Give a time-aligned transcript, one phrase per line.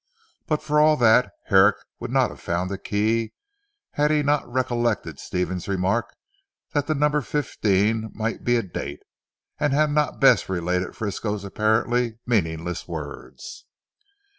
[0.47, 3.33] But for all that, Herrick would not have found the key,
[3.91, 6.15] had he not recollected Stephen's remark
[6.73, 9.03] that the number fifteen might be a date,
[9.59, 13.65] and had not Bess related Frisco's apparently meaningless words.